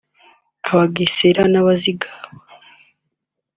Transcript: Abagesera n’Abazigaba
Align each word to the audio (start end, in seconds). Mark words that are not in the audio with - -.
Abagesera 0.69 1.41
n’Abazigaba 1.51 2.09